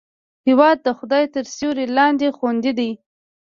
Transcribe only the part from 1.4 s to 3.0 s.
سیوري لاندې خوندي دی.